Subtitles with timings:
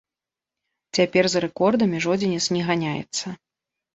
[0.99, 3.37] Цяпер за рэкордамі жодзінец не ганяецца.